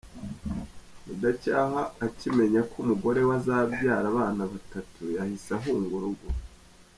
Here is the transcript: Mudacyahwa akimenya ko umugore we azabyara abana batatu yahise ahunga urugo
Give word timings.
Mudacyahwa 1.05 1.81
akimenya 2.05 2.61
ko 2.69 2.75
umugore 2.83 3.19
we 3.27 3.33
azabyara 3.39 4.05
abana 4.13 4.41
batatu 4.53 5.01
yahise 5.15 5.49
ahunga 5.57 5.93
urugo 5.99 6.27